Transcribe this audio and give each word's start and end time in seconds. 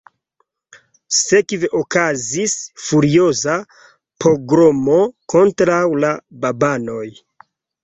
Sekve 1.17 1.69
okazis 1.79 2.55
furioza 2.87 3.59
pogromo 4.27 4.99
kontraŭ 5.37 5.81
la 6.07 6.13
babanoj. 6.47 7.07